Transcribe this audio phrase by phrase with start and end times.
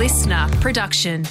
[0.00, 1.26] listener production.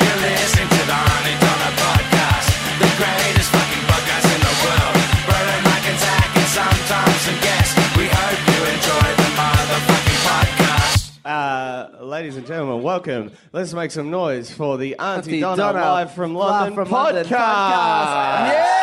[0.00, 2.48] You're listening to the Aunty Donna Podcast,
[2.80, 4.96] the greatest fucking podcast in the world.
[5.28, 7.76] Brother Mike and Zach and sometimes some guests.
[7.94, 11.20] We hope you enjoy the motherfucking podcast.
[11.26, 13.30] Uh, ladies and gentlemen, welcome.
[13.52, 16.88] Let's make some noise for the Auntie, Aunty Donna, Donna, live from London live from
[16.88, 17.02] podcast.
[17.02, 18.52] London podcast.
[18.54, 18.79] Yeah!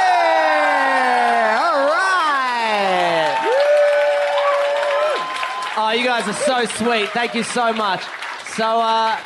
[5.90, 7.08] Oh, you guys are so sweet.
[7.12, 8.04] Thank you so much.
[8.58, 9.18] So, uh,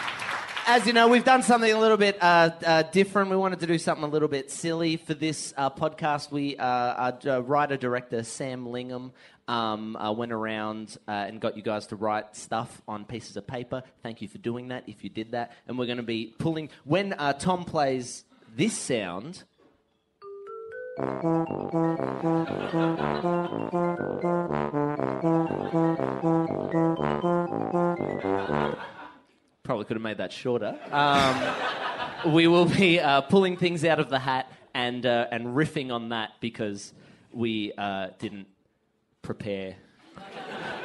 [0.68, 3.32] as you know, we've done something a little bit uh, uh, different.
[3.32, 6.30] We wanted to do something a little bit silly for this uh, podcast.
[6.30, 9.10] We, uh, our uh, writer director Sam Lingham,
[9.48, 13.82] um, uh, went around and got you guys to write stuff on pieces of paper.
[14.04, 14.84] Thank you for doing that.
[14.86, 18.24] If you did that, and we're going to be pulling when Tom plays
[18.56, 19.46] this sound.
[29.64, 30.78] Probably could have made that shorter.
[30.92, 35.92] Um, we will be uh, pulling things out of the hat and uh, and riffing
[35.92, 36.94] on that because
[37.32, 38.48] we uh, didn't
[39.22, 39.76] prepare.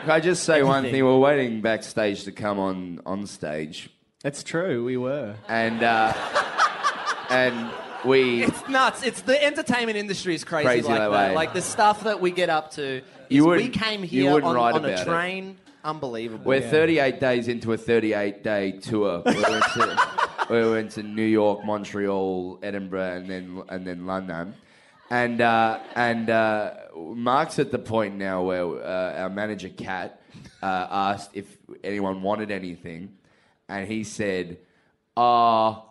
[0.02, 1.04] Can I just say one thing?
[1.04, 3.90] We're waiting backstage to come on on stage,
[4.22, 5.34] That's true, we were.
[5.48, 6.12] and uh,
[7.28, 7.70] and
[8.06, 9.02] we It's nuts.
[9.02, 11.28] It's the entertainment industry is crazy, Crazy like that that.
[11.30, 11.34] way.
[11.34, 12.98] Like the stuff that we get up to.
[12.98, 15.04] Is You we wouldn't- came you here wouldn't on, write on a about it.
[15.04, 15.56] train.
[15.84, 16.44] Unbelievable.
[16.44, 19.22] we're 38 days into a 38 day tour.
[19.24, 20.18] We went, to,
[20.50, 24.54] we went to New York, Montreal, Edinburgh, and then and then London.
[25.10, 30.20] And uh, and uh, Mark's at the point now where uh, our manager Kat
[30.60, 33.14] uh, asked if anyone wanted anything,
[33.68, 34.58] and he said,
[35.16, 35.82] "Ah."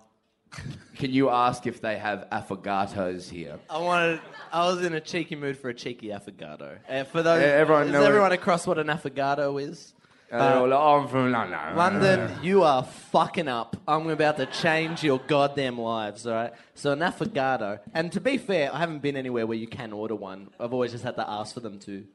[0.96, 3.60] Can you ask if they have affogatos here?
[3.70, 4.22] I wanted.
[4.52, 6.78] I was in a cheeky mood for a cheeky affogato.
[6.88, 9.94] Uh, for those, Yeah, everyone everyone across what an affogato is?
[10.32, 11.76] And they're all like, oh, I'm from London.
[11.76, 13.78] London, you are fucking up.
[13.88, 16.54] I'm about to change your goddamn lives, all right?
[16.74, 20.16] So an affogato, and to be fair, I haven't been anywhere where you can order
[20.16, 20.50] one.
[20.60, 22.06] I've always just had to ask for them to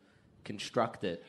[0.45, 1.25] construct it.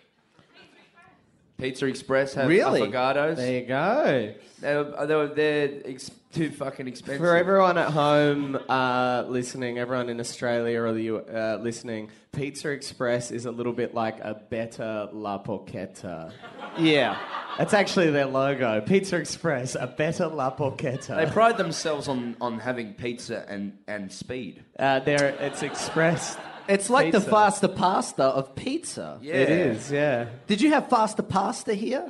[1.61, 2.81] Pizza Express have Really?
[2.81, 3.35] affogatos.
[3.35, 4.33] There you go.
[4.59, 7.19] They're, they're, they're ex- too fucking expensive.
[7.22, 12.69] For everyone at home uh, listening, everyone in Australia or the U- uh, listening, Pizza
[12.69, 16.31] Express is a little bit like a better La Porchetta.
[16.79, 17.17] Yeah.
[17.57, 18.81] That's actually their logo.
[18.81, 21.16] Pizza Express, a better La Porchetta.
[21.25, 24.63] They pride themselves on, on having pizza and, and speed.
[24.79, 26.38] Uh, there, it's Express.
[26.67, 27.29] It's like the Pizza.
[27.31, 29.17] faster pasta of pizza.
[29.22, 29.33] Yeah.
[29.35, 30.27] It is, yeah.
[30.47, 32.09] Did you have faster pasta here?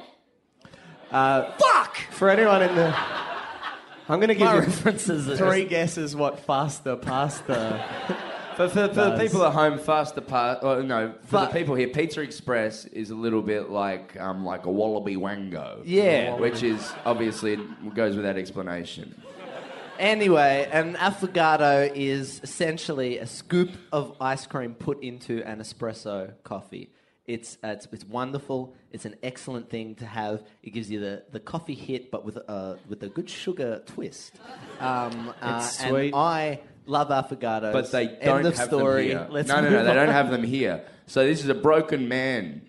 [1.10, 1.98] Fuck!
[2.12, 2.96] For anyone in the.
[4.10, 7.84] I'm going to give My you references are three guesses what faster pasta.
[8.58, 9.22] For, for, for the Does.
[9.22, 13.10] people at home, faster pa- oh, no, for But- the people here, Pizza Express is
[13.10, 15.82] a little bit like um, like a wallaby wango.
[15.86, 16.36] Yeah.
[16.36, 17.58] Which is obviously
[17.96, 19.20] goes without explanation.
[20.02, 26.90] Anyway, an affogato is essentially a scoop of ice cream put into an espresso coffee.
[27.28, 28.74] It's, uh, it's, it's wonderful.
[28.92, 30.42] It's an excellent thing to have.
[30.64, 34.34] It gives you the, the coffee hit, but with a, with a good sugar twist.
[34.80, 36.16] Um, uh, It's and sweet.
[36.16, 37.72] I love affogatos.
[37.72, 39.10] But they don't of have story.
[39.10, 39.28] them here.
[39.30, 40.84] Let's no, no, no, move they don't have them here.
[41.06, 42.64] So this is a broken man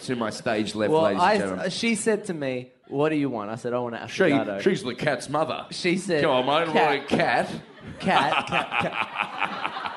[0.00, 1.64] to my stage left, Well, ladies and gentlemen.
[1.66, 4.62] I, she said to me, "What do you want?" I said, "I want an She,
[4.62, 5.66] she's the cat's mother.
[5.70, 6.74] She said, Come on, mate, cat.
[6.74, 7.50] what a cat.
[7.98, 9.92] cat, cat, cat.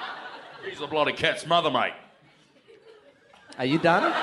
[0.70, 1.94] He's the bloody cat's mother, mate.
[3.58, 4.04] Are you done?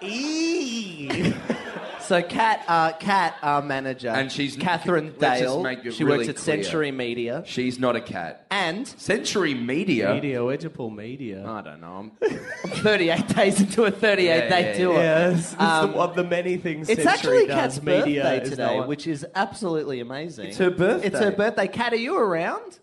[2.08, 5.62] So, Cat, uh, Kat, our manager, And she's- Catherine let's just Dale.
[5.62, 6.62] make it she really works at clear.
[6.62, 8.46] Century Media, She's not a cat.
[8.50, 10.14] and Century Media.
[10.14, 11.44] media, where'd you pull media?
[11.46, 11.86] I don't know.
[11.98, 12.12] I'm,
[12.64, 14.94] I'm 38 days into a 38 Yeah, day yeah, tour.
[14.94, 16.88] Yeah, it's, it's Um, the, of the many things.
[16.88, 17.10] It's Century
[17.42, 20.46] actually does, Kat's media birthday is today, not- which is absolutely amazing.
[20.46, 21.08] It's her birthday.
[21.08, 21.68] It's her birthday.
[21.68, 22.78] Cat, are you around?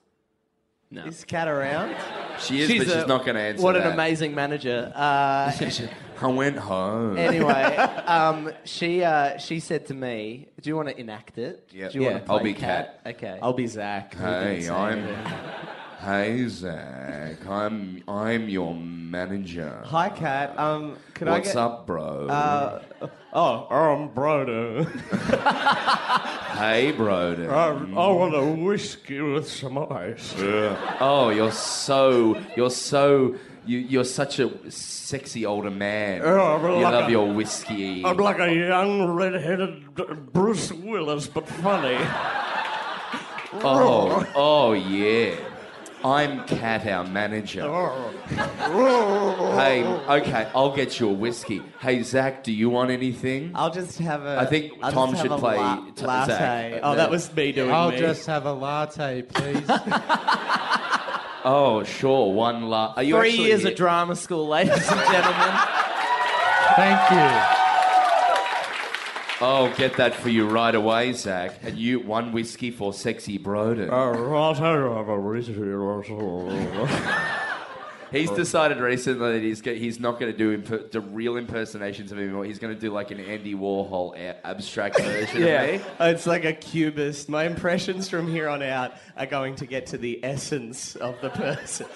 [0.92, 1.04] No.
[1.06, 1.96] is Cat around?
[2.40, 3.88] She is, but a- she's not going to answer What that.
[3.88, 4.92] an amazing manager.
[4.96, 5.52] Uh,
[6.22, 7.18] I went home.
[7.18, 7.76] anyway,
[8.08, 11.68] um, she uh, she said to me, "Do you want to enact it?
[11.72, 11.90] Yeah.
[11.90, 12.12] Do you Yeah.
[12.14, 13.02] want to I'll be cat?
[13.06, 13.40] Okay.
[13.42, 14.16] I'll be Zach.
[14.16, 15.08] Hey, I'm.
[16.00, 19.82] Hey Zach, I'm I'm your manager.
[19.86, 20.58] Hi, Cat.
[20.60, 21.58] Um, could What's I get?
[21.58, 22.28] up, bro?
[22.28, 22.82] Uh,
[23.34, 24.86] oh, I'm Broden.
[26.58, 27.50] hey, Broden.
[27.50, 30.34] I want a whiskey with some ice.
[31.00, 33.36] Oh, you're so you're so
[33.66, 36.22] you, you're such a sexy older man.
[36.24, 38.04] Oh, I'm you like love a- your whiskey.
[38.06, 39.94] I'm like a young red-headed
[40.34, 41.98] Bruce Willis, but funny.
[43.64, 45.36] Oh, oh yeah.
[46.04, 47.64] I'm Kat, our manager.
[47.64, 48.12] Oh.
[49.58, 49.84] hey,
[50.22, 51.64] okay, I'll get you a whiskey.
[51.80, 53.52] Hey, Zach, do you want anything?
[53.56, 54.38] I'll just have a.
[54.40, 56.32] I think I'll Tom just should a play la- t- latte.
[56.34, 56.80] Zach.
[56.84, 57.98] Oh, that was me doing I'll me.
[57.98, 59.68] just have a latte, please.
[61.48, 62.94] Oh, sure, one la.
[62.96, 63.72] Are you Three actually years here?
[63.72, 65.54] of drama school, ladies and gentlemen.
[66.76, 67.62] Thank you.
[69.42, 71.60] Oh, get that for you right away, Zach.
[71.62, 73.92] And you one whiskey for sexy Broden.
[73.92, 74.18] Uh,
[78.16, 82.12] He's decided recently that he's go- he's not going to do imp- the real impersonations
[82.12, 82.46] of him anymore.
[82.46, 85.82] He's going to do like an Andy Warhol a- abstract version of Yeah, me.
[86.00, 87.30] it's like a cubist.
[87.30, 91.30] My impressions from here on out are going to get to the essence of the
[91.30, 91.88] person.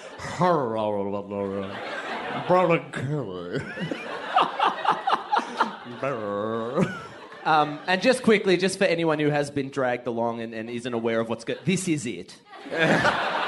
[7.42, 10.92] Um, and just quickly, just for anyone who has been dragged along and, and isn't
[10.92, 12.36] aware of what's good, this is it.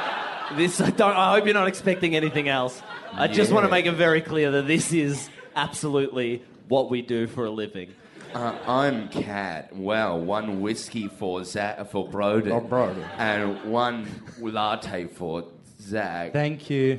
[0.57, 1.17] this I don't.
[1.17, 2.83] I hope you're not expecting anything else.
[3.13, 7.27] I just want to make it very clear that this is absolutely what we do
[7.27, 7.91] for a living.
[8.35, 9.77] Uh, I'm Cat.
[9.77, 14.09] Well, one whiskey for Zach for Broden, and one
[14.41, 15.45] latte for
[15.81, 16.93] Zach, Thank you.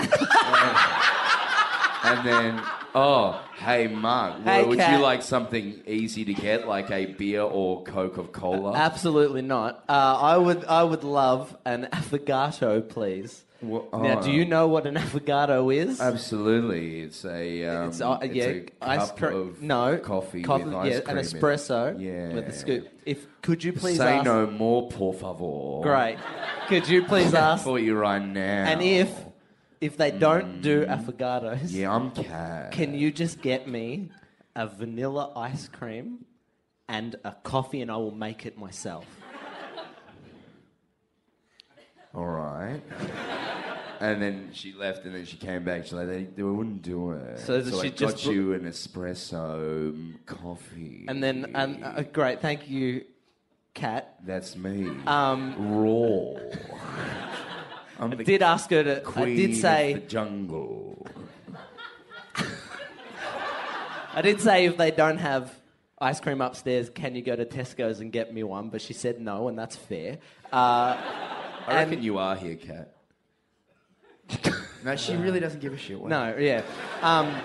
[2.03, 2.61] and then
[2.95, 4.91] oh, hey Mark, Hey, would Kat.
[4.93, 8.73] you like something easy to get, like a beer or Coca Cola?
[8.73, 9.83] Absolutely not.
[9.89, 9.91] Uh,
[10.21, 10.65] I would.
[10.65, 13.43] I would love an affogato, please.
[13.61, 14.33] Well, Now, do oh.
[14.33, 16.01] you know what an affogato is?
[16.01, 19.37] Absolutely, it's a um, It's, uh, yeah, a ice cup cream.
[19.37, 21.41] of no coffee, coffee with ice yeah, cream an in it.
[21.41, 22.89] espresso Yeah, with a scoop.
[23.05, 24.25] If could you please Say ask?
[24.25, 25.81] no more, por favor.
[25.81, 26.17] Great.
[26.67, 27.63] Could you please ask?
[27.63, 28.65] for you right now.
[28.65, 29.09] and if
[29.83, 32.71] if they don't do affogatos, yeah, I'm cat.
[32.71, 34.09] can you just get me
[34.55, 36.25] a vanilla ice cream
[36.87, 39.05] and a coffee, and I will make it myself.
[42.15, 42.81] All right.
[43.99, 45.83] And then she left, and then she came back.
[45.83, 47.39] She's like, they, they wouldn't do it.
[47.39, 51.05] So that I she got just you an espresso mm, coffee.
[51.07, 53.05] And then, and uh, great, thank you,
[53.73, 54.15] Kat.
[54.23, 54.91] that's me.
[55.07, 56.35] Um, Raw.
[58.03, 59.01] I'm the did ask her to.
[59.01, 59.93] queen I did say.
[59.93, 61.07] of the jungle.
[64.15, 65.53] I did say if they don't have
[65.99, 68.69] ice cream upstairs, can you go to Tesco's and get me one?
[68.69, 70.19] But she said no, and that's fair.
[70.51, 72.93] Uh, I And- reckon you are here, Kat.
[74.85, 75.99] no, she really doesn't give a shit.
[76.03, 76.61] no, yeah.
[77.01, 77.35] Um,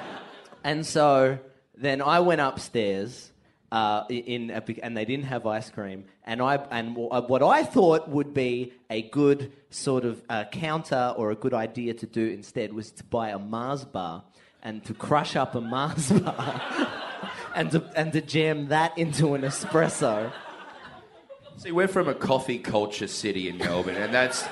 [0.62, 1.38] and so
[1.76, 3.32] then I went upstairs.
[3.70, 7.64] Uh, in a, and they didn't have ice cream, and I and uh, what I
[7.64, 12.28] thought would be a good sort of uh, counter or a good idea to do
[12.28, 14.24] instead was to buy a Mars bar
[14.62, 16.62] and to crush up a Mars bar
[17.54, 20.32] and to and to jam that into an espresso.
[21.58, 24.46] See, we're from a coffee culture city in Melbourne, and that's.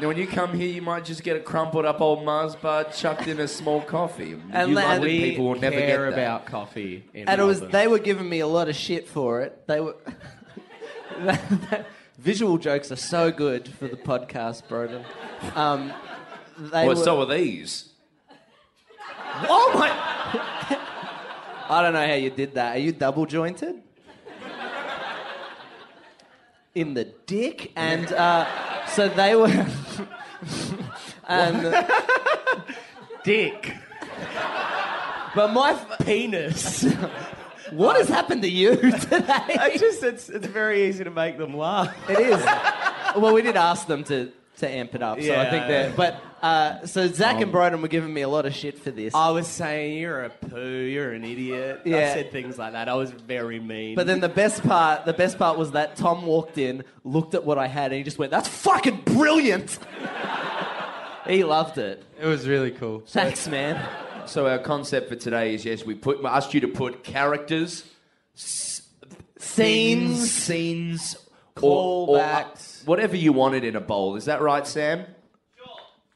[0.00, 2.84] Now, when you come here, you might just get a crumpled up old Mars bar
[2.84, 4.32] chucked in a small coffee.
[4.50, 6.22] And you then- London we people will never care get that.
[6.22, 7.04] about coffee.
[7.12, 7.72] In and it was Melbourne.
[7.72, 9.66] they were giving me a lot of shit for it.
[9.66, 9.96] They were
[12.18, 15.04] visual jokes are so good for the podcast, Broden.
[15.54, 15.92] Um,
[16.58, 17.90] they Well, were, so are these.
[19.48, 19.90] oh my!
[21.68, 22.76] I don't know how you did that.
[22.76, 23.82] Are you double jointed?
[26.74, 29.66] In the dick, and uh, so they were.
[31.30, 31.86] and
[33.24, 33.74] dick,
[35.34, 36.84] but my f- penis.
[37.70, 39.26] what has happened to you today?
[39.28, 41.94] I just it's it's very easy to make them laugh.
[42.10, 42.44] It is.
[43.16, 45.68] well, we did ask them to, to amp it up, so I think Yeah.
[45.88, 45.96] that.
[45.96, 49.14] But uh, so Zach and Broden were giving me a lot of shit for this.
[49.14, 51.82] I was saying you're a poo, you're an idiot.
[51.84, 51.98] Yeah.
[51.98, 52.88] I said things like that.
[52.88, 53.94] I was very mean.
[53.94, 57.44] but then the best part, the best part was that Tom walked in, looked at
[57.44, 59.78] what I had, and he just went, "That's fucking brilliant."
[61.30, 62.02] He loved it.
[62.20, 63.02] It was really cool.
[63.06, 63.86] Thanks, man.
[64.26, 67.84] So our concept for today is yes, we put we asked you to put characters,
[69.38, 70.30] Scenes.
[70.30, 71.16] scenes,
[71.60, 72.86] or, or, uh, Callbacks.
[72.86, 74.16] whatever you wanted in a bowl.
[74.16, 75.06] Is that right, Sam?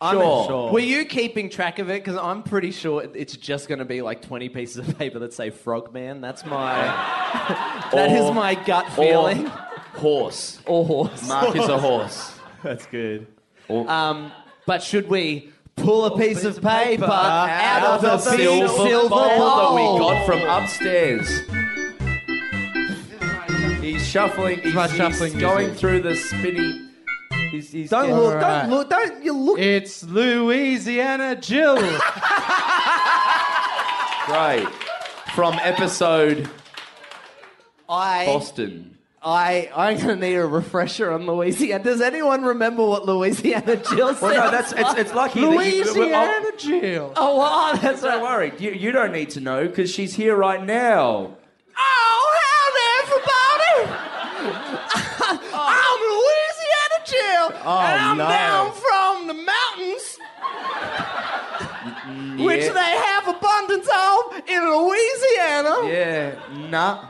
[0.01, 0.47] I'm Sure.
[0.47, 0.73] sure.
[0.73, 2.05] Were you keeping track of it?
[2.05, 5.33] Because I'm pretty sure it's just going to be like 20 pieces of paper that
[5.33, 6.21] say Frogman.
[6.21, 6.75] That's my.
[7.93, 9.47] that is Or- my gut feeling.
[9.47, 9.51] Or
[9.95, 10.61] horse.
[10.67, 11.27] Or horse.
[11.27, 12.35] Mark is a horse.
[12.63, 13.27] That's good.
[13.71, 14.31] Um,
[14.67, 18.69] but should we pull a piece, of paper, out out, of of the the silver
[18.69, 21.41] silver, silver bowl that we got from upstairs.
[23.83, 24.61] He's shuffling.
[24.61, 25.79] He's, my he's shuffling going music.
[25.79, 26.81] through the spinny.
[27.51, 28.35] He's, he's Don't getting- look!
[28.35, 28.63] Alright.
[28.63, 28.91] Don't look!
[28.91, 29.59] Don't you look?
[29.59, 31.77] It's Louisiana Jill.
[34.27, 34.67] Great.
[35.35, 36.49] From episode
[37.89, 38.94] I Boston.
[39.27, 41.83] I I'm gonna need a refresher on Louisiana.
[41.83, 44.21] Does anyone remember what Louisiana Jill said?
[44.23, 45.41] Well, no, that's it's, it's lucky.
[45.41, 47.13] that you- Louisiana Jill.
[47.17, 48.23] Oh, wow, oh, that's Don't right.
[48.23, 51.37] worry, you, you don't need to know because she's here right now.
[51.77, 53.99] Oh, howdy, everybody!
[55.55, 58.29] I'm Louisiana Jill, oh, and I'm no.
[58.29, 60.19] down from the mountains,
[62.05, 65.89] mm, mm, which they have abundance of in Louisiana.
[65.89, 67.09] Yeah, nah,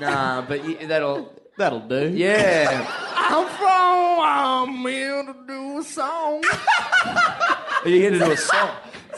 [0.00, 2.08] nah, but y- that'll, That'll do.
[2.14, 2.86] yeah.
[3.16, 4.18] I'm from.
[4.20, 6.42] I'm here to do a song.
[7.04, 8.70] Are you here to do a song?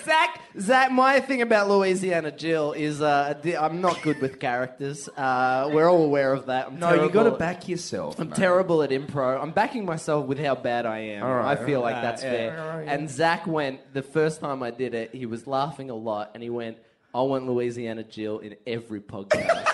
[0.03, 5.09] Zach, Zach, my thing about Louisiana Jill is uh, I'm not good with characters.
[5.15, 6.69] Uh, we're all aware of that.
[6.69, 8.19] I'm No, you got to back yourself.
[8.19, 8.37] I'm mate.
[8.37, 9.43] terrible at improv.
[9.43, 11.25] I'm backing myself with how bad I am.
[11.25, 12.03] Right, I feel all like right.
[12.03, 12.77] that's Yeah, fair.
[12.79, 15.15] right, And Zach went the first time I did it.
[15.15, 16.79] He was laughing a lot, and he went,
[17.15, 19.67] "I want Louisiana Jill in every podcast."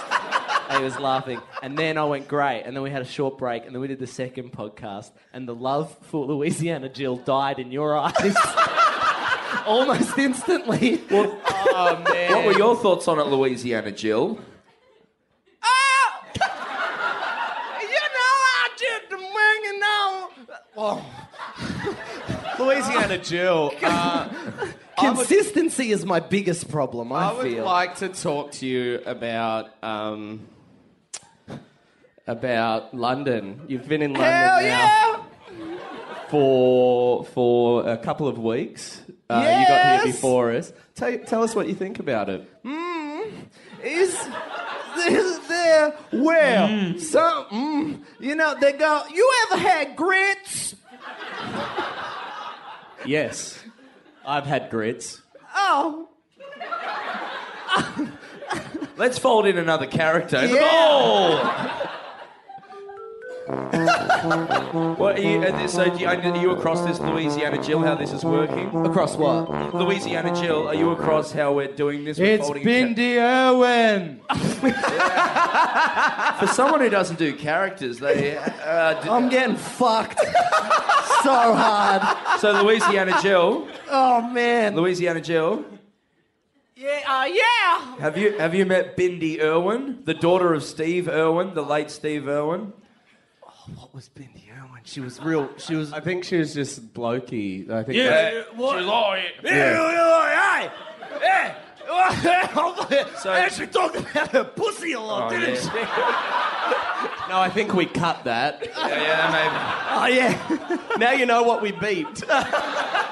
[0.69, 3.39] And he was laughing, and then I went, "Great!" And then we had a short
[3.39, 7.59] break, and then we did the second podcast, and the love for Louisiana Jill died
[7.59, 8.37] in your eyes.
[9.67, 11.01] Almost instantly.
[11.11, 12.33] oh man!
[12.33, 14.39] What were your thoughts on it, Louisiana Jill?
[15.63, 16.25] Ah!
[17.81, 20.31] you know, I just bringing on.
[20.77, 21.05] Oh.
[22.59, 23.73] Louisiana Jill.
[23.83, 24.29] Uh,
[24.99, 27.13] Consistency is my biggest problem.
[27.13, 27.65] I, I would feel.
[27.65, 30.47] like to talk to you about um,
[32.27, 33.61] about London.
[33.69, 35.27] You've been in London Hell now
[35.61, 36.29] yeah!
[36.29, 39.03] for for a couple of weeks.
[39.29, 40.03] Uh, You got Yes!
[40.05, 40.73] here before us.
[40.95, 42.65] Tell, tell us what you think about it.
[42.65, 43.31] Mm,
[43.83, 44.15] is
[45.09, 47.01] is there well mm.
[47.01, 47.59] something?
[47.59, 49.03] Mm, you know they go.
[49.13, 50.75] You ever had grits?
[53.05, 53.63] Yes,
[54.27, 55.23] I've had grits.
[55.55, 56.09] Oh,
[58.97, 60.45] Let's fold in another character.
[60.47, 61.91] Yeah.
[63.47, 67.79] What are you, uh, so do you, are you across this Louisiana Jill?
[67.81, 68.67] How this is working?
[68.85, 69.73] across what?
[69.75, 72.19] Louisiana Jill, are you across how we're doing this?
[72.19, 74.21] We're It's folding in cha- Bindi Irwin.
[76.41, 78.37] For someone who doesn't do characters, they.
[78.37, 82.41] Uh, d- I'm getting fucked so hard.
[82.41, 84.75] so Louisiana Jill, Oh man.
[84.75, 85.65] Louisiana Jill,
[86.75, 87.01] Yeah.
[87.07, 87.97] Uh, yeah.
[88.01, 92.27] have you have you met Bindi Irwin, the daughter of Steve Irwin, the late Steve
[92.29, 92.73] Irwin?
[93.75, 94.81] What was Bindi Irwin?
[94.85, 95.49] She was real.
[95.59, 95.93] She was.
[95.93, 97.69] I think she was just blokey.
[97.71, 98.77] I think Yeah, what?
[99.43, 100.71] Yeah.
[101.21, 101.55] Yeah.
[103.19, 105.61] So- actually talking about her pussy a lot, Oh, didn't yeah.
[105.61, 105.69] she?
[107.29, 108.65] No, I think we cut that.
[108.65, 109.57] Yeah, yeah, maybe.
[109.91, 110.97] Oh yeah.
[110.99, 112.23] now you know what we beeped.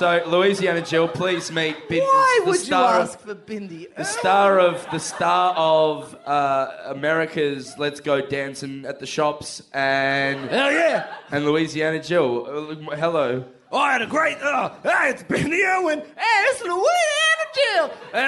[0.00, 0.24] maybe.
[0.24, 3.94] So Louisiana Jill, please meet Bindi, Why the would you star ask of, for Bindi?
[3.94, 10.50] the star of the star of uh, America's Let's Go Dancing at the Shops and
[10.50, 11.06] Hell yeah!
[11.30, 12.46] and Louisiana Jill.
[12.90, 13.44] Uh, hello.
[13.72, 14.38] Oh, I had a great.
[14.38, 15.98] Uh, hey, it's Bindi Irwin.
[16.00, 17.90] Hey, it's Louisiana Jill.
[18.12, 18.26] And,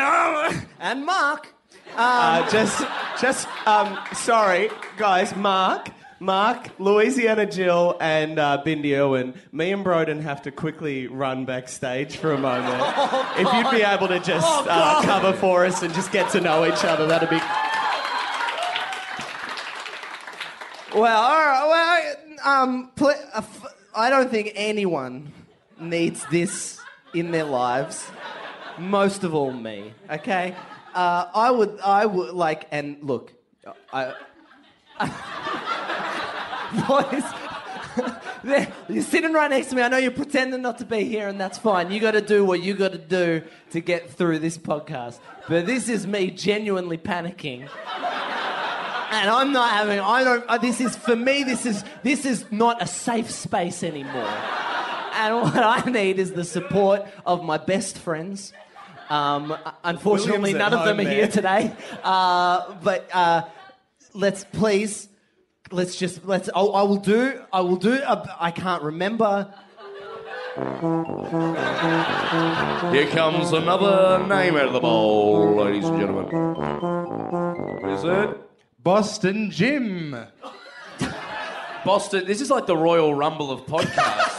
[0.57, 1.53] uh, and Mark.
[1.97, 2.85] Uh, just,
[3.21, 5.35] just, um, sorry, guys.
[5.37, 9.35] Mark, Mark, Louisiana Jill, and uh, Bindi Irwin.
[9.53, 12.83] Me and Broden have to quickly run backstage for a moment.
[13.39, 16.41] if you'd be able to just Oh, uh, cover for us and just get to
[16.41, 17.37] know each other, that'd be.
[20.99, 21.67] Well, all right.
[21.69, 25.33] Well, um, pl- uh, f- I don't think anyone
[25.79, 26.81] needs this
[27.13, 28.09] in their lives.
[28.79, 29.93] Most of all, me.
[30.11, 30.55] Okay.
[30.95, 31.79] Uh, I would.
[31.85, 32.69] I would like.
[32.71, 33.35] And look,
[33.93, 34.15] I.
[36.87, 37.25] Boys.
[38.45, 39.83] there- You're sitting right next to me.
[39.83, 41.91] I know you're pretending not to be here, and that's fine.
[41.91, 45.19] You got to do what you got to do to get through this podcast.
[45.49, 47.69] But this is me genuinely panicking
[49.11, 50.01] and I'm not having.
[50.01, 50.45] I don't.
[50.49, 51.45] Uh, this is for me.
[51.45, 54.29] This is this is not a safe space anymore.
[55.15, 58.53] And what I need is the support of my best friends.
[59.09, 61.73] Um, unfortunately, William's none of them are home here today.
[62.03, 63.43] Uh, but uh,
[64.15, 65.09] let's please,
[65.71, 66.49] let's just let's.
[66.55, 67.41] I, I will do.
[67.53, 67.95] I will do.
[67.95, 69.53] Uh, I can't remember.
[72.93, 76.27] Here comes another name out of the bowl, ladies and gentlemen.
[77.83, 78.41] What is it?
[78.83, 80.17] Boston Jim.
[81.85, 82.25] Boston.
[82.27, 84.36] This is like the Royal Rumble of podcasts.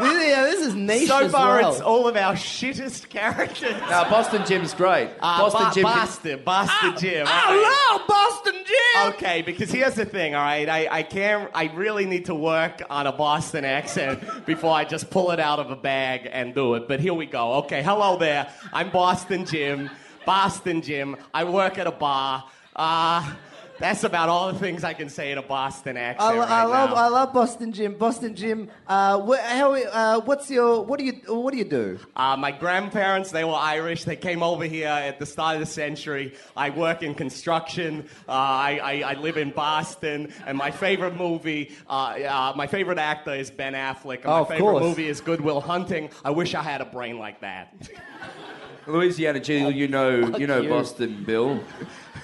[0.00, 1.72] This, yeah, this is niche So as far, well.
[1.72, 3.72] it's all of our shittest characters.
[3.90, 5.10] now, Boston Jim's great.
[5.20, 5.84] Uh, Boston Ba- Jim.
[5.84, 7.26] can- Bastard, Bastard Jim.
[7.28, 9.12] I love Boston Jim.
[9.14, 10.68] Okay, because here's the thing, all right?
[10.68, 15.10] I, I can't, I really need to work on a Boston accent before I just
[15.10, 16.86] pull it out of a bag and do it.
[16.88, 17.54] But here we go.
[17.54, 18.48] Okay, hello there.
[18.72, 19.90] I'm Boston Jim.
[20.26, 21.16] Boston Jim.
[21.32, 22.44] I work at a bar.
[22.76, 23.32] Uh,
[23.80, 26.64] That's about all the things I can say in a Boston accent I, right I
[26.64, 26.96] love now.
[26.96, 27.94] I love Boston Jim.
[27.94, 28.68] Boston Jim.
[28.88, 31.98] Uh, wh- how, uh, what's your what do you what do you do?
[32.16, 34.04] Uh, my grandparents, they were Irish.
[34.04, 36.34] They came over here at the start of the century.
[36.56, 38.08] I work in construction.
[38.28, 40.32] Uh, I, I, I live in Boston.
[40.46, 44.22] And my favorite movie, uh, uh, my favorite actor is Ben Affleck.
[44.22, 44.82] And Oh, my favorite course.
[44.82, 46.10] movie is Good Will Hunting.
[46.24, 47.74] I wish I had a brain like that.
[48.88, 50.68] Louisiana Jill, you know, you know you.
[50.68, 51.60] Boston, Bill.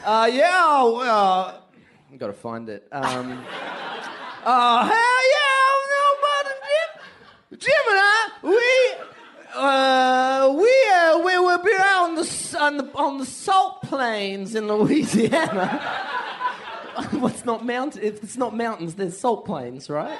[0.04, 0.82] Uh, yeah.
[0.82, 1.64] Well,
[2.12, 2.86] I got to find it.
[2.92, 3.42] Um,
[4.44, 5.64] oh hell yeah!
[5.88, 7.58] No, Boston Jim.
[7.60, 9.04] Jim and I, we.
[9.54, 14.54] Uh, we uh, we will be out on the on the on the salt plains
[14.54, 15.78] in Louisiana.
[17.12, 17.96] What's not mount?
[17.96, 20.18] If it's not mountains, there's salt plains, right?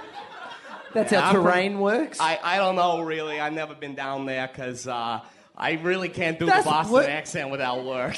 [0.95, 2.21] That's how I'm from- terrain works.
[2.21, 3.39] I, I don't know, really.
[3.39, 5.21] I've never been down there because uh,
[5.57, 8.17] I really can't do That's the Boston what- accent without work.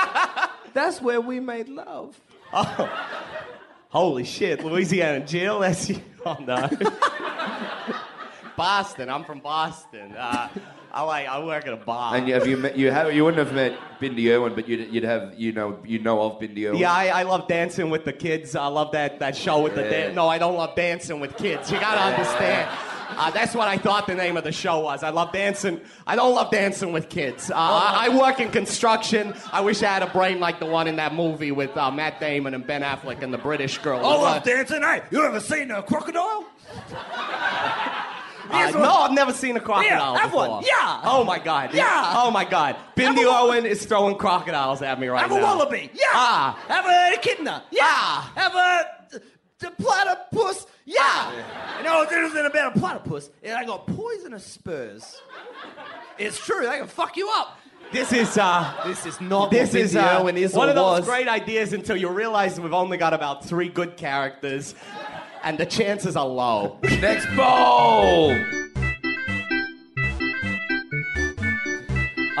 [0.74, 2.18] That's where we made love.
[2.52, 3.04] oh.
[3.90, 5.60] Holy shit, Louisiana Jill?
[5.60, 5.90] That's
[6.26, 6.68] oh no.
[8.56, 9.08] Boston.
[9.08, 10.12] I'm from Boston.
[10.16, 10.48] Uh,
[10.92, 11.28] I like.
[11.28, 12.14] I work at a bar.
[12.16, 14.92] And you- have you met, you have you wouldn't have met Bindi Irwin, but you'd,
[14.92, 16.78] you'd have you know you know of Bindi Irwin.
[16.80, 18.54] yeah, I, I love dancing with the kids.
[18.56, 19.90] I love that, that show with the Yeah.
[19.90, 21.70] dan- No, I don't love dancing with kids.
[21.70, 22.68] You gotta understand.
[23.10, 25.02] Uh, that's what I thought the name of the show was.
[25.02, 25.80] I love dancing.
[26.06, 27.50] I don't love dancing with kids.
[27.50, 29.34] Uh, I, I work in construction.
[29.52, 32.20] I wish I had a brain like the one in that movie with uh, Matt
[32.20, 34.04] Damon and Ben Affleck and the British girl.
[34.04, 34.82] I Uh, dancing.
[34.82, 36.44] Hey, you ever seen a crocodile?
[38.50, 40.48] Uh, no, I've never seen a crocodile Yeah, have before.
[40.48, 40.64] one.
[40.66, 41.00] Yeah.
[41.04, 41.74] Oh my god.
[41.74, 42.14] Yeah.
[42.16, 42.76] Oh my god.
[42.96, 45.34] Bindi Irwin is throwing crocodiles at me right now.
[45.34, 45.52] Have now.
[45.52, 45.90] a wallaby.
[45.92, 46.00] Yeah.
[46.12, 46.58] Ah.
[46.68, 47.62] Have a echidna.
[47.70, 47.82] Yeah.
[47.84, 48.32] Ah.
[48.36, 49.20] Have a
[49.58, 50.66] the platypus.
[50.90, 51.76] Yeah.
[51.78, 53.30] You know what's interesting about a platypus?
[53.42, 55.20] Is I got poisonous spurs.
[56.18, 56.66] It's true.
[56.66, 57.58] They can fuck you up.
[57.92, 60.76] This is uh This is not this what is uh, Irwin is one or of
[60.76, 61.06] those was.
[61.06, 64.74] great ideas until you realize we've only got about three good characters,
[65.42, 66.78] and the chances are low.
[66.82, 68.30] Next ball.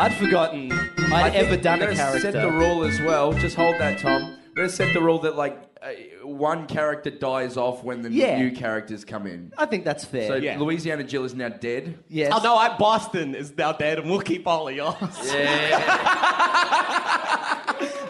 [0.00, 0.70] I'd forgotten
[1.12, 2.20] I'd ever done a We're gonna character.
[2.20, 3.32] Set the rule as well.
[3.34, 4.36] Just hold that, Tom.
[4.50, 5.88] We're gonna set the rule that like uh,
[6.26, 8.38] one character dies off when the Yeah.
[8.38, 9.52] new characters come in.
[9.56, 10.26] I think that's fair.
[10.28, 10.58] So Yeah.
[10.58, 11.98] Louisiana Jill is now dead.
[12.08, 12.32] yes.
[12.34, 14.96] Oh no, I, Boston is now dead, and we'll keep all of yours.
[15.32, 16.04] Yeah.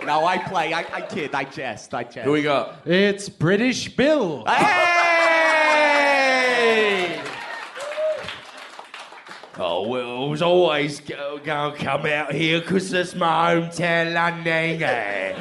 [0.07, 0.73] No, I play.
[0.73, 1.35] I, I kid.
[1.35, 1.93] I jest.
[1.93, 2.21] I jest.
[2.25, 2.87] Who we got?
[2.87, 4.43] It's British Bill.
[5.49, 7.21] Hey!
[9.59, 14.83] Oh, well, it was always going to come out here because it's my hometown, London.
[14.83, 15.35] eh?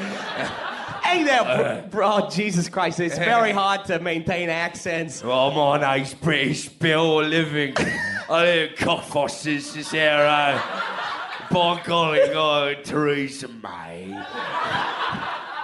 [1.08, 1.88] Hey there, uh-huh.
[1.89, 2.12] bro.
[2.15, 3.00] Oh, Jesus Christ.
[3.00, 3.24] It's uh-huh.
[3.24, 5.24] very hard to maintain accents.
[5.24, 7.74] Well, my name's British Bill Living.
[8.30, 10.62] I live at Cockfosters, this area.
[10.62, 14.22] Uh, By golly, got oh, Theresa May.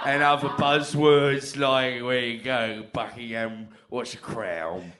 [0.06, 4.94] And other buzzwords like, where you go, Buckingham, what's the crown?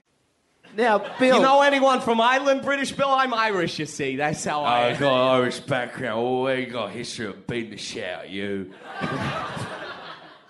[0.77, 1.37] Now, Bill.
[1.37, 3.09] You know anyone from Ireland, British Bill?
[3.09, 4.17] I'm Irish, you see.
[4.17, 5.01] That's how I I am.
[5.01, 6.21] got Irish background.
[6.21, 8.75] Oh, we got history of beating the shit out of you.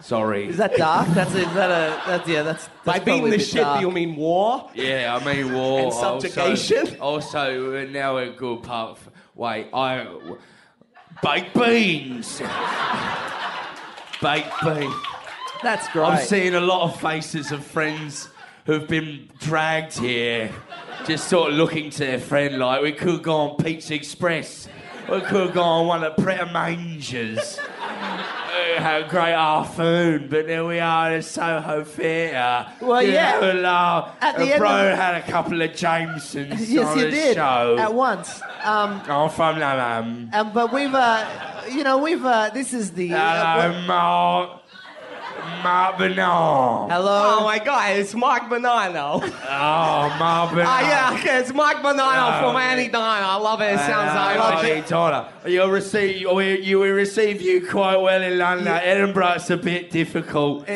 [0.05, 0.49] Sorry.
[0.49, 1.09] is that dark?
[1.15, 2.43] That's a, is that a that's yeah.
[2.43, 3.81] That's, that's By beating the shit, dark.
[3.81, 4.71] do you mean war?
[4.75, 5.81] Yeah, I mean war.
[5.85, 7.01] And subjugation?
[7.01, 8.91] Also, also uh, now a good part.
[8.91, 10.07] Of, wait, I
[11.23, 12.43] baked beans.
[14.21, 14.95] baked beans.
[15.63, 16.05] That's great.
[16.05, 18.29] I'm seeing a lot of faces of friends
[18.67, 20.53] who've been dragged here,
[21.07, 24.69] just sort of looking to their friend like we could go on Pizza Express.
[25.11, 27.59] We could go on one of Pret a Mangers.
[28.77, 32.67] Uh, Have great afternoon, but there we are at Soho Theatre.
[32.81, 33.41] Well, You yeah.
[33.41, 34.17] know, laugh.
[34.21, 37.11] At the And end bro of- had a couple of Jamesons yes, on you the
[37.11, 37.77] did show.
[37.79, 38.41] at once.
[38.65, 40.31] Um, I'm from London.
[40.33, 41.25] um, but we've uh,
[41.71, 44.51] you know we've uh, this is the uh, Hello, what- Mark.
[45.63, 46.91] Mark Bernard.
[46.91, 47.37] hello.
[47.41, 49.23] Oh my god, it's Mark Bonanno.
[49.23, 50.67] Oh, Mark Bernard.
[50.69, 50.81] Ah,
[51.13, 53.27] yeah, okay, it's Mark Bonanno Oh, from Aunty Donna.
[53.27, 53.75] I love it.
[53.75, 54.89] It sounds Irish.
[54.89, 55.29] Tyler.
[55.47, 58.69] You'll receive, we, you will receive you quite well in London.
[58.69, 60.69] Edinburgh's a bit difficult.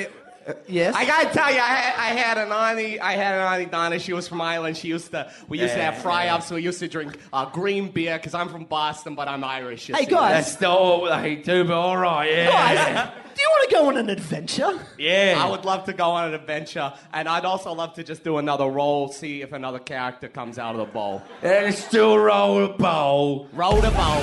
[0.66, 0.94] yes.
[0.94, 3.00] I gotta tell you, I had, I had an auntie.
[3.00, 3.98] I had an auntie Donna.
[3.98, 4.76] She was from Ireland.
[4.76, 5.30] She used to.
[5.48, 6.50] We used to Yeah, have fry-ups.
[6.50, 9.88] We used to drink uh, green beer because I'm from Boston, but I'm Irish.
[9.88, 10.10] you Hey, see.
[10.10, 10.46] guys.
[10.46, 12.50] That's not what they do, but all right, yeah.
[12.50, 14.80] Guys, do you want to go on an adventure?
[14.98, 15.36] Yeah.
[15.38, 18.38] I would love to go on an adventure, and I'd also love to just do
[18.38, 21.22] another roll, see if another character comes out of the bowl.
[21.42, 23.46] And still roll a bowl.
[23.52, 24.22] Roll the bowl.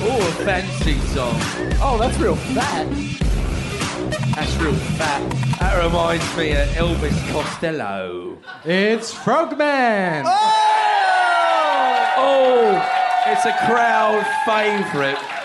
[0.00, 1.34] Oh, a fancy song.
[1.82, 2.86] Oh, that's real fat.
[4.34, 5.58] That's real fat.
[5.58, 8.38] That reminds me of Elvis Costello.
[8.64, 10.24] It's Frogman.
[10.26, 12.80] Oh, oh
[13.26, 15.37] it's a crowd favourite.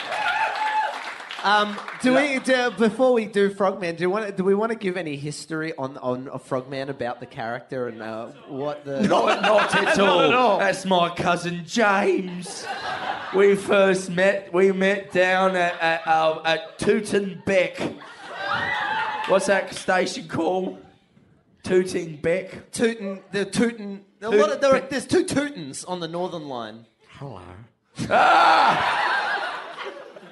[1.43, 3.95] Um, do we do, before we do Frogman?
[3.97, 7.19] Do, you want, do we want to give any history on on a Frogman about
[7.19, 9.01] the character and uh, what the?
[9.01, 10.21] Not, not at all.
[10.21, 10.59] at all.
[10.59, 12.65] That's my cousin James.
[13.35, 14.53] We first met.
[14.53, 17.77] We met down at at, uh, at Tooting Bec.
[19.27, 20.77] What's that station called?
[21.63, 22.71] Tooting Bec.
[22.71, 24.05] Tooting the Tootin.
[24.21, 26.85] A Toot- lot of, there are, there's two Tootens on the Northern Line.
[27.19, 27.41] Hello.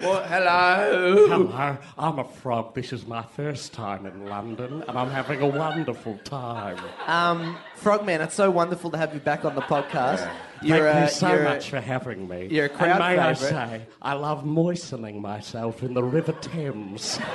[0.02, 0.26] What?
[0.26, 1.28] Hello.
[1.28, 1.78] Hello.
[1.96, 2.74] I'm a frog.
[2.74, 6.80] This is my first time in London, and I'm having a wonderful time.
[7.06, 10.28] Um, Frogman, it's so wonderful to have you back on the podcast.
[10.62, 12.48] Thank uh, you so you're, much for having me.
[12.50, 13.64] you're a crowd and may favourite.
[13.64, 17.20] I say, I love moistening myself in the River Thames.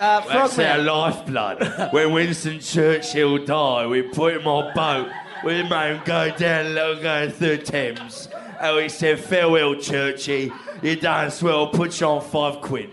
[0.00, 1.92] Uh, That's our lifeblood.
[1.92, 5.10] when Winston Churchill died, we put him on a boat.
[5.44, 8.28] We made him go down, go through Thames.
[8.60, 10.52] Oh, and we said, farewell, Churchy.
[10.82, 12.90] You done swell, put you on five quid.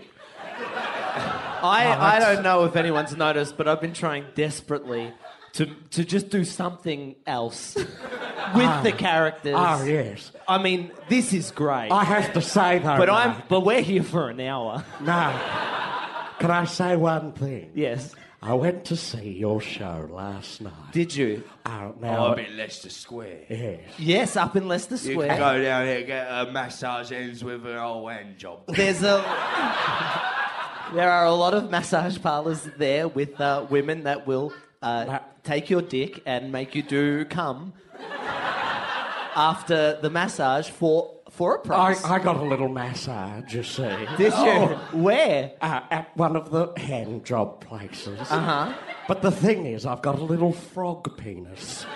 [1.62, 5.12] I, I don't know if anyone's noticed, but I've been trying desperately
[5.54, 7.74] to to just do something else
[8.54, 8.96] with the ah.
[8.96, 9.54] characters.
[9.56, 10.30] Oh, yes.
[10.46, 11.90] I mean, this is great.
[11.90, 12.98] I have to say, though.
[12.98, 14.84] but I'm but we're here for an hour.
[15.00, 15.40] No.
[16.38, 17.70] Can I say one thing?
[17.74, 18.14] Yes.
[18.46, 20.72] I went to see your show last night.
[20.92, 21.42] Did you?
[21.64, 23.40] Oh, Oh, now, I'm in Leicester Square.
[23.48, 23.80] yes.
[23.98, 25.28] Yes, up in Leicester You Square.
[25.28, 28.60] can go down here, get a massage ends with an old hand job.
[28.68, 29.16] There's a
[30.94, 35.42] there are a lot of massage parlors there with uh, women that will uh, That-
[35.44, 37.72] take your dick and make you do cum
[39.34, 42.04] after the massage for for a I, price.
[42.04, 43.94] I got a little massage, you see.
[44.16, 44.76] Did you?
[45.00, 45.52] Where?
[45.60, 48.18] Uh, at one of the hand job places.
[48.20, 48.72] Uh huh.
[49.06, 51.86] But the thing is, I've got a little frog penis.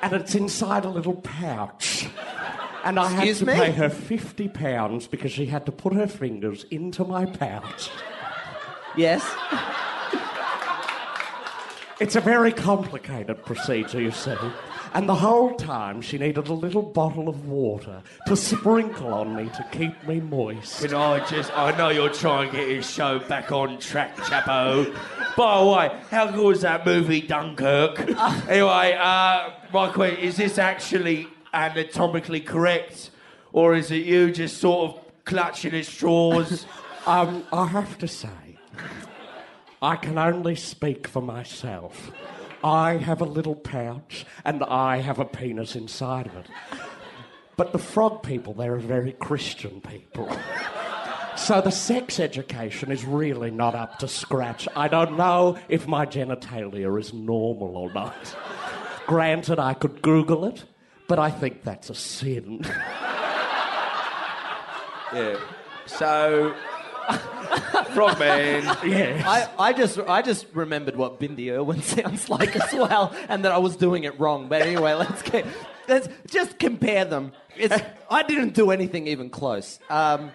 [0.00, 2.06] And it's inside a little pouch.
[2.84, 3.58] And I Excuse had to me?
[3.58, 7.90] pay her fifty pounds because she had to put her fingers into my pouch.
[8.96, 9.26] Yes.
[12.00, 14.36] It's a very complicated procedure, you see.
[14.94, 19.50] And the whole time she needed a little bottle of water to sprinkle on me
[19.50, 20.82] to keep me moist.
[20.82, 24.94] Can I just, I know you're trying to get his show back on track, Chapo.
[25.36, 28.00] By the way, how good was that movie, Dunkirk?
[28.48, 33.10] anyway, uh, my question is this actually anatomically correct?
[33.52, 36.66] Or is it you just sort of clutching at straws?
[37.06, 38.28] Um, I have to say,
[39.80, 42.10] I can only speak for myself.
[42.62, 46.46] I have a little pouch and I have a penis inside of it.
[47.56, 50.30] But the frog people, they're a very Christian people.
[51.36, 54.66] So the sex education is really not up to scratch.
[54.74, 58.36] I don't know if my genitalia is normal or not.
[59.06, 60.64] Granted, I could Google it,
[61.06, 62.60] but I think that's a sin.
[65.14, 65.36] yeah.
[65.86, 66.54] So,
[67.94, 68.64] Frogman.
[68.86, 69.24] yes.
[69.26, 73.52] I, I just I just remembered what Bindi Irwin sounds like as well, and that
[73.52, 74.48] I was doing it wrong.
[74.48, 75.46] But anyway, let's get
[75.88, 77.32] let's just compare them.
[77.56, 77.74] It's,
[78.10, 79.78] I didn't do anything even close.
[79.90, 80.30] Um,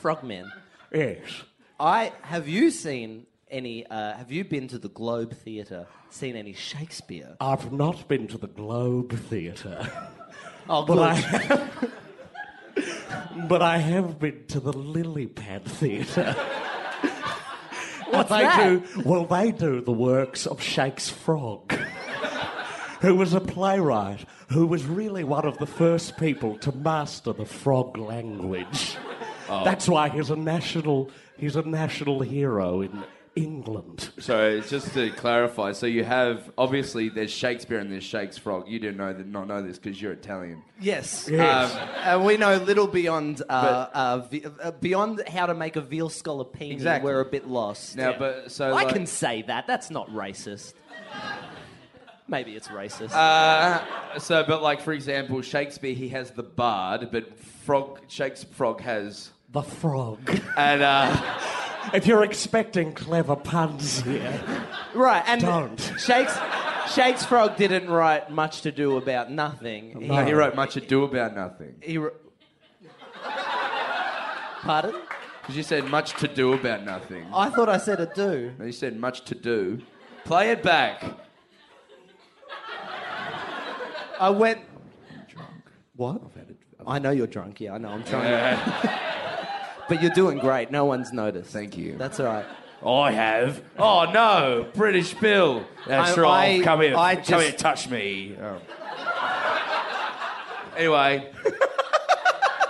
[0.00, 0.50] Frogman,
[0.92, 1.18] yes.
[1.78, 3.86] I have you seen any?
[3.86, 5.86] Uh, have you been to the Globe Theatre?
[6.10, 7.36] Seen any Shakespeare?
[7.40, 9.88] I've not been to the Globe Theatre.
[10.68, 11.02] Oh, But good.
[11.02, 11.92] I have,
[13.48, 16.32] but I have been to the Lily Pad Theatre.
[18.10, 18.64] What's they that?
[18.64, 19.24] do well.
[19.24, 21.72] They do the works of Shakespeare's Frog,
[23.00, 27.44] who was a playwright who was really one of the first people to master the
[27.44, 28.96] frog language.
[29.48, 29.64] Oh.
[29.64, 31.10] That's why he's a national.
[31.36, 33.04] He's a national hero in
[33.36, 34.10] England.
[34.18, 38.68] So just to clarify, so you have obviously there's Shakespeare and there's Shakespeare's Frog.
[38.68, 40.62] You didn't know that, not know this because you're Italian.
[40.80, 41.28] Yes.
[41.30, 41.72] Yes.
[41.74, 44.28] Um, And we know little beyond uh, uh,
[44.62, 46.72] uh, beyond how to make a veal scallopini.
[46.72, 47.10] Exactly.
[47.10, 47.96] We're a bit lost.
[47.96, 49.66] Now, but so I like- can say that.
[49.66, 50.74] That's not racist.
[52.28, 53.10] Maybe it's racist.
[53.12, 58.80] Uh, so, but like for example, Shakespeare he has the bard, but Frog Shakespeare Frog
[58.82, 60.30] has The frog.
[60.56, 61.16] and uh,
[61.94, 64.42] if you're expecting clever puns here,
[64.94, 65.22] right.
[65.26, 65.80] And don't.
[65.98, 66.36] Shakes,
[66.92, 70.00] Shakes Frog didn't write much to do about nothing.
[70.00, 70.24] He, No.
[70.24, 71.74] he wrote much ado about nothing.
[71.82, 72.10] he wr-
[74.62, 74.94] Pardon?
[75.40, 77.26] Because you said much to do about nothing.
[77.32, 78.52] I thought I said a do.
[78.58, 79.80] No, you said much to do.
[80.24, 81.02] Play it back.
[84.20, 84.60] I went.
[85.96, 86.20] What?
[86.86, 87.60] I know you're drunk.
[87.60, 87.88] Yeah, I know.
[87.88, 88.58] I'm trying.
[89.90, 90.70] But you're doing great.
[90.70, 91.50] No one's noticed.
[91.52, 91.96] Thank you.
[91.98, 92.46] That's all right.
[92.86, 93.60] I have.
[93.76, 95.66] Oh no, British Bill.
[95.84, 96.60] That's I- right.
[96.60, 96.96] I- come here.
[96.96, 97.52] I Come just- here.
[97.58, 98.36] Touch me.
[98.40, 98.60] Oh.
[100.76, 101.28] anyway,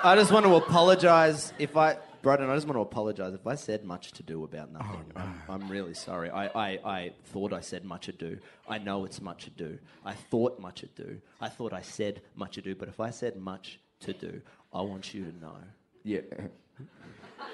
[0.03, 3.55] I just want to apologise if I Broden, I just want to apologise if I
[3.55, 5.05] said much to do about nothing.
[5.15, 6.31] Oh, I'm, I'm really sorry.
[6.31, 8.39] I, I, I thought I said much ado.
[8.69, 9.79] I know it's much ado.
[10.07, 11.19] I thought much ado.
[11.41, 12.75] I thought I said much ado.
[12.75, 14.41] But if I said much to do,
[14.73, 15.55] I want you to know
[16.03, 16.21] Yeah.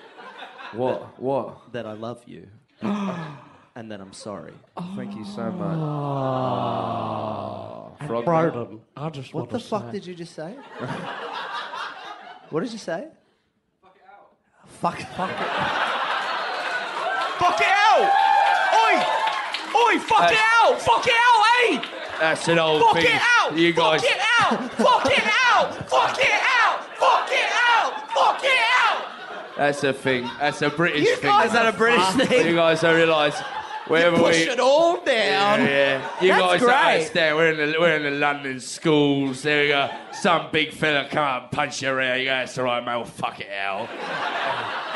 [0.72, 1.20] what?
[1.20, 1.72] What?
[1.72, 2.48] that I love you
[2.82, 4.54] and that I'm sorry.
[4.76, 4.92] Oh.
[4.96, 5.76] Thank you so much.
[5.78, 7.96] Oh.
[8.00, 10.56] And Frog Broden, I just What want the to fuck say, did you just say?
[12.50, 13.08] what did you say?
[13.82, 14.30] Fuck it out.
[14.66, 15.36] Fuck, fuck it.
[17.38, 18.10] Fuck it out!
[18.74, 18.94] Oi!
[19.76, 20.80] Oi, fuck it out!
[20.80, 21.80] Fuck it out, hey!
[22.18, 23.06] That's an old Fuck thing.
[23.06, 23.56] it out!
[23.56, 24.00] You guys.
[24.02, 24.72] Fuck it out!
[24.72, 25.74] Fuck it out!
[25.90, 26.84] Fuck it out!
[26.96, 28.10] Fuck it out!
[28.10, 29.04] Fuck it out!
[29.56, 30.28] That's a thing.
[30.38, 31.30] That's a British You thing.
[31.30, 32.46] guys Is that a British thing?
[32.46, 33.34] You guys don't realise
[33.86, 34.50] wherever Push we.
[34.52, 35.60] it all down.
[35.60, 36.10] Yeah, yeah.
[36.22, 36.94] You That's guys don't great.
[36.94, 37.36] understand.
[37.36, 39.42] We're in the we're in the London schools.
[39.42, 39.88] There we go.
[40.12, 42.18] Some big fella come up and punch you around.
[42.18, 42.96] You go, that's all right, mate.
[42.96, 43.88] Well, fuck it out.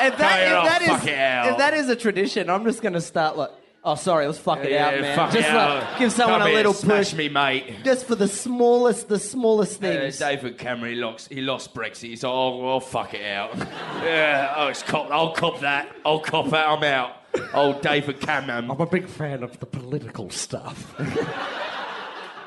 [0.03, 2.95] If that, if on, that is it if that is a tradition, I'm just going
[2.95, 3.51] to start like,
[3.85, 5.17] oh, sorry, let's fuck it out, man.
[5.17, 5.99] fuck just it like, out.
[5.99, 7.85] give someone Come a here, little smash push, me, mate.
[7.85, 10.19] just for the smallest, the smallest Uh, things.
[10.19, 12.09] David Cameron, he lost, he lost Brexit.
[12.09, 13.57] He's like, oh, well, fuck it out.
[14.03, 15.95] yeah, oh, it's cop, I'll cop that.
[16.05, 16.69] I'll cop that.
[16.69, 17.17] I'm out.
[17.55, 18.71] Old David Cameron.
[18.71, 20.95] I'm a big fan of the political stuff.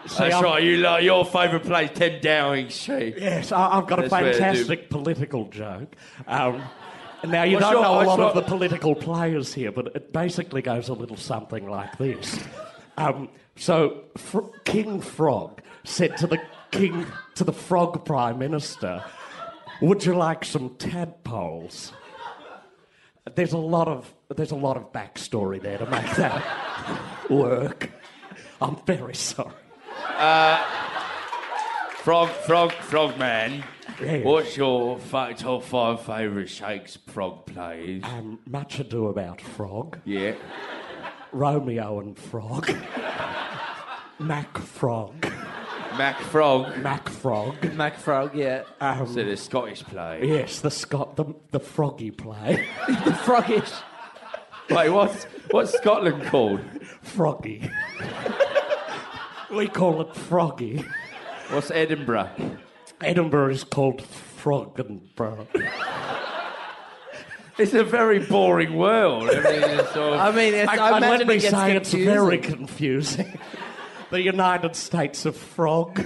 [0.05, 0.61] See, That's I'm- right.
[0.61, 3.15] You like your favourite place, Ken Downing Street.
[3.17, 4.37] Yes, I, I've got a That's where I do.
[4.39, 5.95] fantastic political joke.
[6.27, 6.61] Um,
[7.27, 9.87] now, you What's don't your- know a what's lot of the political players here, but
[9.95, 12.39] it basically goes a little something like this.
[12.97, 16.39] Um, so, Fr- King Frog said to the
[16.71, 17.05] king,
[17.35, 19.03] to the Frog Prime Minister,
[19.81, 21.93] "Would you like some tadpoles?"
[23.35, 26.43] There's a lot of there's a lot of backstory there to make that
[27.29, 27.89] work.
[28.61, 29.53] I'm very sorry.
[30.17, 30.63] Frog,
[32.03, 33.63] frog, frog man.
[34.01, 34.25] Yes.
[34.25, 38.03] What's your fa- top five favourite Shakes frog plays?
[38.03, 39.99] Um, much ado about Frog.
[40.05, 40.33] Yeah.
[41.31, 42.69] Romeo and Frog.
[44.19, 45.25] Mac Frog.
[45.97, 46.77] Mac Frog.
[46.77, 47.73] Mac Frog.
[47.75, 48.63] Mac Frog, yeah.
[48.81, 50.21] Um, So the Scottish play.
[50.23, 52.67] yes, the Scot the, the Froggy play.
[52.87, 53.81] the froggish.
[54.69, 56.61] Wait, what's what's Scotland called?
[57.01, 57.69] Froggy.
[59.51, 60.83] we call it Froggy.
[61.49, 62.29] What's Edinburgh?
[63.01, 65.47] Edinburgh is called Froggenborough.
[67.55, 69.29] It's a very boring world.
[69.29, 71.75] I mean, it's sort of- I mean, it's, I, I, I let me it say
[71.75, 73.37] it's very confusing.
[74.09, 76.03] the United States of Frog.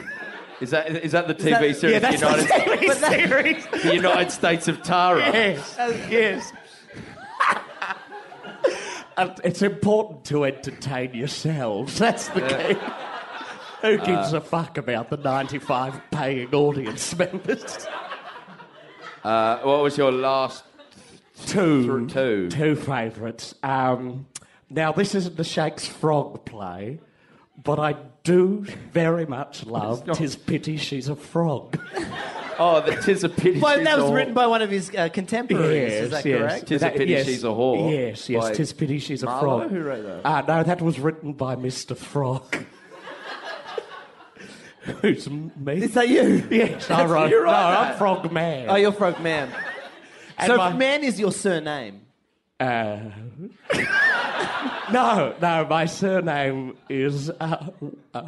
[0.60, 1.94] is that is that the TV that- series?
[1.94, 3.84] yeah, that's the, United, the TV series.
[3.84, 5.20] the United States of Tara.
[5.20, 5.76] Yes,
[6.10, 6.52] yes.
[9.18, 11.98] and it's important to entertain yourselves.
[11.98, 12.78] That's the key.
[13.82, 17.88] Who gives a fuck about the 95 paying audience members?
[19.24, 20.64] Uh, what was your last?
[21.46, 22.08] Two.
[22.08, 22.50] Two.
[22.50, 23.54] Two favourites.
[23.62, 24.26] Um,
[24.70, 27.00] now, this isn't the Shakes Frog play,
[27.64, 30.18] but I do very much love not.
[30.18, 31.80] Tis Pity She's a Frog.
[32.60, 33.60] Oh, the Tis a Pity.
[33.60, 35.94] Well, She's that was a written by one of his uh, contemporaries.
[35.94, 36.68] is that correct?
[36.68, 38.58] Tis a Pity She's a Whore Yes, yes.
[38.58, 39.60] Tis Pity She's a Marlowe?
[39.60, 39.72] Frog.
[39.72, 40.22] Who wrote that?
[40.26, 41.96] Ah, no, that was written by Mr.
[41.96, 42.66] Frog.
[45.02, 45.84] Who's m- me?
[45.84, 46.48] Is that you?
[46.50, 47.30] Yes, I wrote.
[47.30, 47.92] you wrote no, that?
[47.92, 48.70] I'm Frog Man.
[48.70, 49.50] Oh, you're Frog Man.
[50.40, 52.02] And so my- Man is your surname.
[52.60, 53.00] Uh,
[54.92, 57.70] no, no, my surname is uh,
[58.14, 58.22] uh,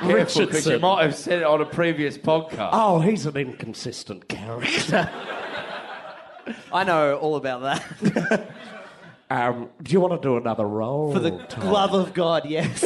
[0.00, 0.80] Careful, you Richardson.
[0.82, 2.68] might have said it on a previous podcast.
[2.72, 5.10] Oh, he's an inconsistent character.
[6.72, 8.50] I know all about that.
[9.30, 11.12] Um, do you want to do another role?
[11.12, 11.66] For the Tom?
[11.70, 12.84] love of God, yes.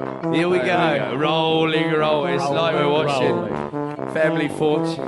[0.00, 0.64] Here we go.
[0.92, 1.16] we go.
[1.16, 2.24] Rolling, roll.
[2.26, 4.14] It's like we're watching Rolling.
[4.14, 5.06] Family Fortune.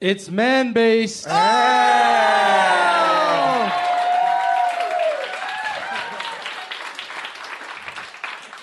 [0.00, 1.26] It's man based.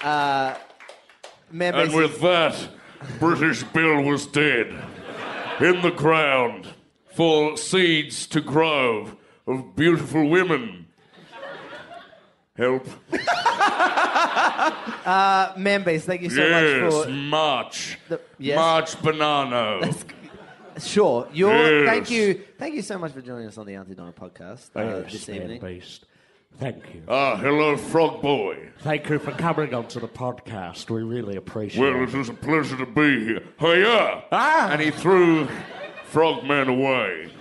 [0.04, 0.56] Uh,
[1.52, 2.68] man, And basically- with that,
[3.20, 4.68] British Bill was dead.
[5.60, 6.68] In the ground,
[7.14, 9.12] for seeds to grow
[9.46, 10.88] of beautiful women.
[12.62, 12.86] Help.
[15.58, 17.10] Man base, thank you so yes, much for.
[17.10, 17.98] March.
[18.08, 18.56] The- yes.
[18.56, 20.06] March Bonanno.
[20.80, 21.52] Sure, you're.
[21.52, 21.90] Yes.
[21.90, 25.02] Thank you, thank you so much for joining us on the Aunty Donna podcast uh,
[25.02, 25.60] Yes, this evening.
[25.60, 26.06] beast.
[26.60, 27.02] Thank you.
[27.08, 28.70] Ah, hello, Frog Boy.
[28.82, 30.92] Thank you for coming onto the podcast.
[30.92, 31.94] We really appreciate it.
[31.94, 32.10] Well, it.
[32.10, 33.44] it is a pleasure to be here.
[33.60, 34.26] Hiya!
[34.32, 34.70] Ah!
[34.70, 35.48] And he threw
[36.06, 37.32] Frogman away.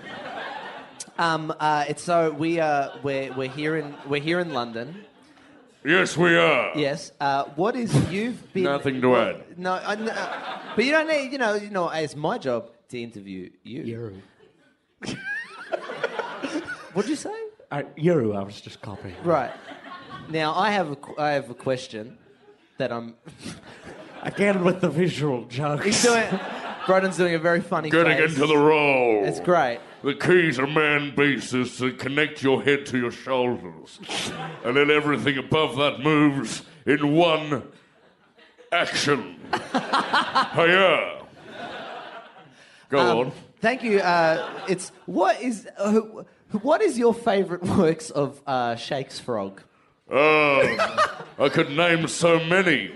[1.20, 5.04] Um, uh, it's so we uh, we're we're here in we're here in London.
[5.84, 6.72] Yes, we are.
[6.76, 7.12] Yes.
[7.18, 8.64] Uh, what is you've been?
[8.64, 9.58] Nothing to add.
[9.58, 10.12] No, I, no,
[10.76, 11.32] but you don't need.
[11.32, 11.88] You know, you know.
[11.88, 14.20] It's my job to interview you.
[15.02, 15.16] Yuru.
[16.92, 17.32] What'd you say?
[17.70, 19.14] Uh, Yuru, I was just copying.
[19.24, 19.52] Right.
[20.28, 22.18] Now I have a, I have a question
[22.78, 23.14] that I'm.
[24.22, 25.84] Again with the visual jokes.
[25.86, 26.28] He's doing.
[26.86, 27.90] Broden's doing a very funny.
[27.90, 28.34] Getting face.
[28.34, 29.24] into the role.
[29.24, 29.80] It's great.
[30.02, 34.00] The key to man beast is to connect your head to your shoulders.
[34.64, 37.64] And then everything above that moves in one
[38.72, 39.36] action.
[39.72, 41.22] Hiya.
[42.88, 43.32] Go on.
[43.60, 43.98] Thank you.
[44.00, 46.00] Uh, it's what is uh,
[46.62, 49.62] what is your favourite works of uh, Shakespeare's Frog?
[50.10, 52.92] Oh, I could name so many.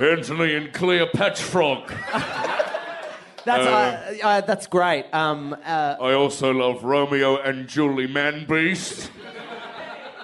[0.00, 1.92] Anthony and Cleopatra Frog.
[3.44, 5.04] That's uh, uh, that's great.
[5.14, 9.08] Um, uh, I also love Romeo and Julie Man Beast.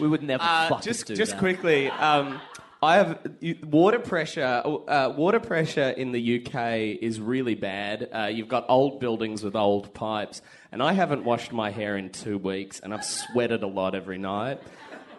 [0.00, 1.38] We would never fucking Uh, just do just that.
[1.40, 2.40] quickly, um,
[2.82, 4.62] I have you- water pressure.
[4.64, 8.08] Uh, water pressure in the UK is really bad.
[8.14, 12.10] Uh, you've got old buildings with old pipes, and I haven't washed my hair in
[12.10, 14.60] two weeks, and I've sweated a lot every night.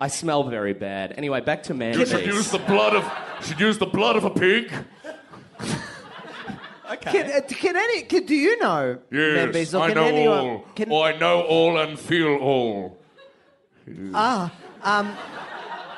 [0.02, 1.13] I smell very bad.
[1.18, 2.00] Anyway, back to man.
[2.00, 3.04] You should use the blood of
[3.46, 4.72] should use the blood of a pig.
[7.02, 8.02] Can, uh, can any?
[8.04, 8.98] Can, do you know?
[9.12, 10.65] Yes, Members, or I can know anyone, all.
[10.76, 12.98] Can, Or I know all and feel all.
[14.13, 14.52] ah,
[14.84, 15.15] um,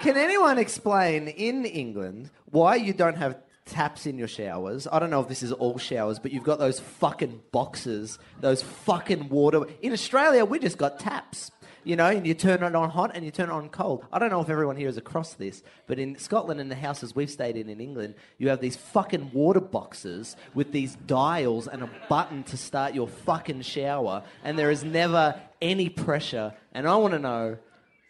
[0.02, 4.88] can anyone explain in England why you don't have taps in your showers?
[4.92, 8.62] I don't know if this is all showers, but you've got those fucking boxes, those
[8.62, 9.66] fucking water.
[9.82, 11.52] In Australia, we just got taps.
[11.84, 14.06] You know, and you turn it on hot and you turn it on cold.
[14.14, 17.16] I don't know if everyone here is across this, but in Scotland, and the houses
[17.16, 21.82] we've stayed in in England, you have these fucking water boxes with these dials and
[21.82, 26.54] a button to start your fucking shower, and there is never any pressure.
[26.72, 27.58] And I want to know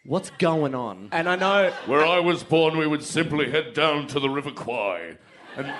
[0.04, 1.08] what's going on.
[1.12, 4.50] And I know Where I was born, we would simply head down to the River
[4.50, 5.16] Kwai
[5.56, 5.72] and,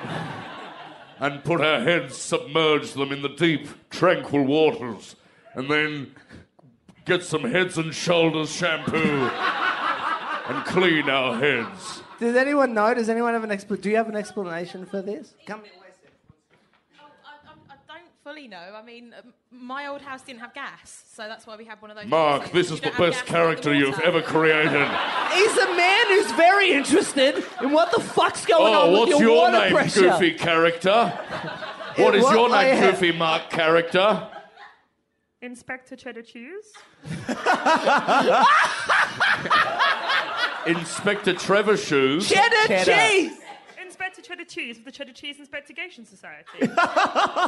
[1.18, 5.16] and put our heads, submerge them in the deep, tranquil waters,
[5.54, 6.14] and then
[7.04, 8.98] get some heads and shoulders shampoo
[10.48, 12.02] and clean our heads.
[12.18, 12.94] Does anyone know?
[12.94, 15.34] Does anyone have an expl- Do you have an explanation for this?
[15.46, 15.62] Come
[18.32, 18.74] don't fully know.
[18.74, 21.90] I mean, um, my old house didn't have gas, so that's why we had one
[21.90, 22.06] of those.
[22.06, 24.72] Mark, So this is the best gas the character you've ever created.
[25.34, 29.10] He's a man who's very interested in what the fuck's going Oh, on with what's
[29.10, 30.00] your, your water name, pressure.
[30.00, 31.18] goofy character?
[31.96, 34.26] What is what- your I name, have- goofy Mark character?
[35.42, 36.72] Inspector Cheddar Cheese.
[40.66, 42.30] Inspector Trevor Shoes.
[42.30, 43.08] Cheddar, Cheddar.
[43.08, 43.32] cheese.
[44.22, 46.46] Inspector Cheddar Cheese of the Cheddar Cheese Investigation Society.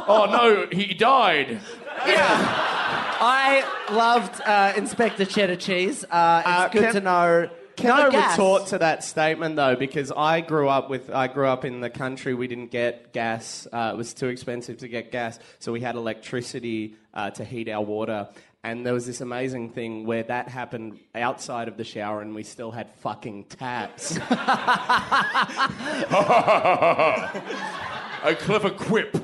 [0.07, 1.59] Oh no, he died.
[2.05, 2.19] Yeah.
[2.19, 6.03] I loved uh, Inspector Cheddar Cheese.
[6.03, 7.49] Uh, it's Uh, good can- to know.
[7.77, 8.37] Can no I gas.
[8.37, 9.75] retort to that statement though?
[9.75, 12.33] Because I grew up with I grew up in the country.
[12.33, 13.67] We didn't get gas.
[13.71, 17.67] Uh, it was too expensive to get gas, so we had electricity uh, to heat
[17.69, 18.29] our water.
[18.65, 22.41] And there was this amazing thing where that happened outside of the shower, and we
[22.41, 24.17] still had fucking taps.
[28.23, 29.17] A clever quip.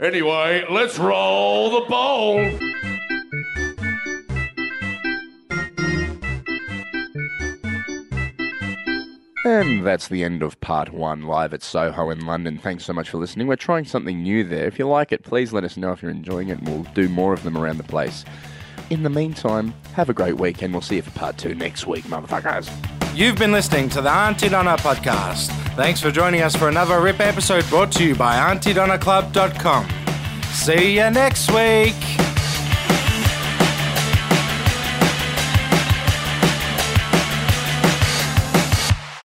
[0.00, 2.58] Anyway, let's roll the bowl.
[9.44, 12.58] And that's the end of part one live at Soho in London.
[12.58, 13.46] Thanks so much for listening.
[13.46, 14.66] We're trying something new there.
[14.66, 17.08] If you like it, please let us know if you're enjoying it, and we'll do
[17.08, 18.24] more of them around the place.
[18.90, 21.86] In the meantime, have a great week, and we'll see you for part two next
[21.86, 22.68] week, motherfuckers.
[23.14, 25.48] You've been listening to the Aunty Donna podcast.
[25.74, 29.88] Thanks for joining us for another RIP episode brought to you by AuntyDonnaClub.com.
[30.52, 32.37] See you next week.